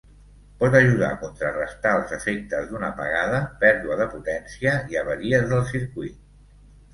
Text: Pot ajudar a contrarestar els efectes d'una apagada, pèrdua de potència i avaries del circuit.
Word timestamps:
Pot 0.61 0.75
ajudar 0.77 1.09
a 1.15 1.17
contrarestar 1.23 1.91
els 1.97 2.13
efectes 2.17 2.65
d'una 2.71 2.89
apagada, 2.95 3.43
pèrdua 3.65 3.99
de 4.01 4.09
potència 4.15 4.75
i 4.95 4.99
avaries 5.05 5.47
del 5.53 5.63
circuit. 5.75 6.19